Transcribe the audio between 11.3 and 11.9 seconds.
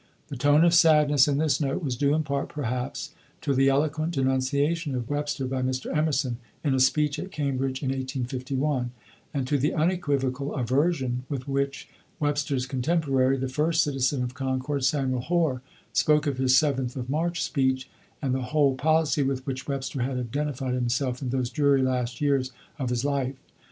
which